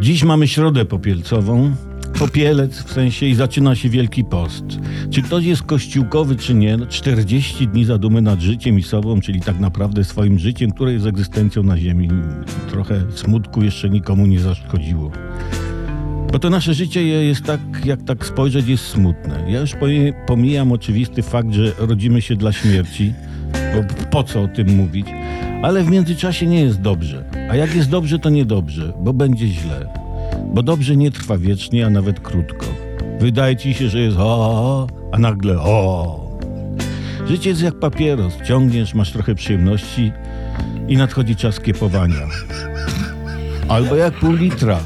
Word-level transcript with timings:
Dziś 0.00 0.24
mamy 0.24 0.48
środę 0.48 0.84
popielcową. 0.84 1.70
Popielec 2.18 2.82
w 2.82 2.92
sensie 2.92 3.26
i 3.26 3.34
zaczyna 3.34 3.74
się 3.74 3.88
Wielki 3.88 4.24
Post. 4.24 4.64
Czy 5.10 5.22
ktoś 5.22 5.44
jest 5.44 5.62
kościółkowy, 5.62 6.36
czy 6.36 6.54
nie? 6.54 6.76
No, 6.76 6.86
40 6.86 7.68
dni 7.68 7.84
zadumy 7.84 8.22
nad 8.22 8.40
życiem 8.40 8.78
i 8.78 8.82
sobą, 8.82 9.20
czyli 9.20 9.40
tak 9.40 9.60
naprawdę 9.60 10.04
swoim 10.04 10.38
życiem, 10.38 10.70
które 10.70 10.92
jest 10.92 11.06
egzystencją 11.06 11.62
na 11.62 11.78
ziemi. 11.78 12.08
Trochę 12.70 13.02
smutku 13.14 13.62
jeszcze 13.64 13.90
nikomu 13.90 14.26
nie 14.26 14.40
zaszkodziło. 14.40 15.10
Bo 16.32 16.38
to 16.38 16.50
nasze 16.50 16.74
życie 16.74 17.02
je- 17.06 17.24
jest 17.24 17.42
tak, 17.44 17.60
jak 17.84 18.02
tak 18.02 18.26
spojrzeć, 18.26 18.68
jest 18.68 18.84
smutne. 18.84 19.44
Ja 19.48 19.60
już 19.60 19.74
pomi- 19.74 20.12
pomijam 20.26 20.72
oczywisty 20.72 21.22
fakt, 21.22 21.52
że 21.52 21.72
rodzimy 21.78 22.22
się 22.22 22.36
dla 22.36 22.52
śmierci, 22.52 23.12
bo 23.82 23.94
po 24.10 24.22
co 24.22 24.42
o 24.42 24.48
tym 24.48 24.76
mówić, 24.76 25.06
ale 25.62 25.82
w 25.82 25.90
międzyczasie 25.90 26.46
nie 26.46 26.60
jest 26.60 26.80
dobrze. 26.80 27.24
A 27.50 27.56
jak 27.56 27.74
jest 27.74 27.90
dobrze, 27.90 28.18
to 28.18 28.30
niedobrze, 28.30 28.92
bo 29.00 29.12
będzie 29.12 29.48
źle. 29.48 29.88
Bo 30.54 30.62
dobrze 30.62 30.96
nie 30.96 31.10
trwa 31.10 31.38
wiecznie, 31.38 31.86
a 31.86 31.90
nawet 31.90 32.20
krótko. 32.20 32.66
Wydaje 33.20 33.56
ci 33.56 33.74
się, 33.74 33.88
że 33.88 34.00
jest 34.00 34.16
o, 34.20 34.86
a 35.12 35.18
nagle 35.18 35.58
o. 35.58 36.26
Życie 37.28 37.50
jest 37.50 37.62
jak 37.62 37.78
papieros. 37.78 38.34
Ciągniesz, 38.44 38.94
masz 38.94 39.12
trochę 39.12 39.34
przyjemności 39.34 40.12
i 40.88 40.96
nadchodzi 40.96 41.36
czas 41.36 41.60
kiepowania. 41.60 42.26
Albo 43.68 43.96
jak 43.96 44.14
pół 44.14 44.32
litra. 44.32 44.78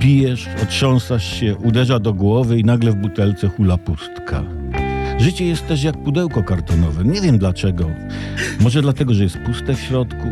Pijesz, 0.00 0.48
otrząsasz 0.62 1.40
się, 1.40 1.56
uderza 1.56 1.98
do 1.98 2.14
głowy 2.14 2.58
i 2.58 2.64
nagle 2.64 2.92
w 2.92 2.94
butelce 2.94 3.48
hula 3.48 3.76
pustka. 3.76 4.42
Życie 5.22 5.46
jest 5.46 5.66
też 5.66 5.82
jak 5.82 5.96
pudełko 5.96 6.42
kartonowe. 6.42 7.04
Nie 7.04 7.20
wiem 7.20 7.38
dlaczego. 7.38 7.90
Może 8.60 8.82
dlatego, 8.82 9.14
że 9.14 9.22
jest 9.22 9.38
puste 9.38 9.74
w 9.74 9.80
środku. 9.80 10.28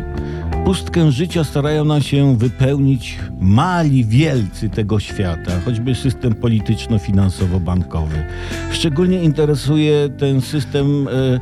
Pustkę 0.64 1.12
życia 1.12 1.44
starają 1.44 1.84
nam 1.84 2.02
się 2.02 2.36
wypełnić 2.36 3.18
mali 3.40 4.04
wielcy 4.04 4.68
tego 4.68 5.00
świata, 5.00 5.52
choćby 5.64 5.94
system 5.94 6.34
polityczno-finansowo-bankowy. 6.34 8.24
Szczególnie 8.72 9.22
interesuje 9.22 10.08
ten 10.08 10.40
system 10.40 11.08
e, 11.08 11.12
e, 11.12 11.40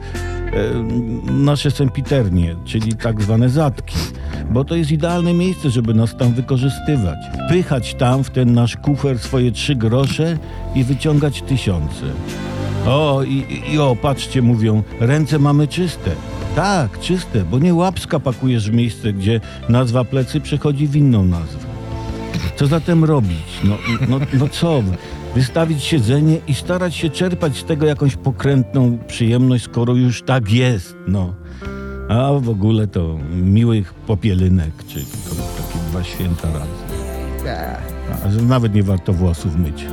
nasze 1.33 1.71
sempiternie, 1.71 2.57
czyli 2.65 2.95
tak 2.95 3.23
zwane 3.23 3.49
zatki, 3.49 3.97
bo 4.51 4.65
to 4.65 4.77
jest 4.77 4.91
idealne 4.91 5.35
miejsce, 5.35 5.71
żeby 5.71 5.95
nas 5.95 6.17
tam 6.17 6.33
wykorzystywać. 6.33 7.19
Wpychać 7.47 7.95
tam 7.95 8.25
w 8.25 8.31
ten 8.31 8.53
nasz 8.53 8.77
kufer 8.77 9.19
swoje 9.19 9.53
trzy 9.53 9.75
grosze 9.75 10.39
i 10.75 10.85
wyciągać 10.85 11.43
tysiące. 11.43 12.05
O, 12.87 13.23
i, 13.23 13.47
i- 13.73 13.79
o, 13.79 13.97
patrzcie, 13.97 14.43
mówią, 14.43 14.83
ręce 15.01 15.39
mamy 15.39 15.69
czyste. 15.69 16.11
Tak, 16.57 17.01
czyste, 17.01 17.45
bo 17.45 17.59
nie 17.59 17.75
łapska 17.75 18.21
pakujesz 18.21 18.71
w 18.71 18.75
miejsce, 18.75 19.13
gdzie 19.13 19.41
nazwa 19.69 20.05
plecy 20.05 20.41
przechodzi 20.41 20.87
w 20.87 20.97
inną 20.97 21.25
nazwę. 21.25 21.69
Co 22.57 22.67
zatem 22.67 23.05
robić? 23.05 23.61
No, 23.65 23.75
no, 24.09 24.19
no 24.33 24.49
co? 24.49 24.83
Wystawić 25.35 25.83
siedzenie 25.83 26.39
i 26.49 26.55
starać 26.55 26.95
się 26.95 27.11
czerpać 27.11 27.57
z 27.57 27.65
tego 27.65 27.87
jakąś 27.87 28.17
pokrętną 28.17 28.99
przyjemność, 29.07 29.65
skoro 29.65 29.95
już 29.95 30.23
tak 30.23 30.51
jest, 30.51 30.97
no. 31.09 31.35
A 32.09 32.33
w 32.33 32.49
ogóle 32.49 32.87
to 32.87 33.19
miłych 33.43 33.95
popielynek, 33.95 34.71
czy 34.89 34.95
to 35.05 35.35
takie 35.35 35.79
dwa 35.91 36.05
święta 36.05 36.49
razem. 36.53 36.69
A, 38.27 38.31
że 38.31 38.43
nawet 38.43 38.75
nie 38.75 38.83
warto 38.83 39.13
włosów 39.13 39.57
myć. 39.57 39.85